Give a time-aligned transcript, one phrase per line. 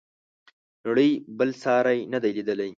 [0.85, 2.69] نړۍ بل ساری نه دی لیدلی.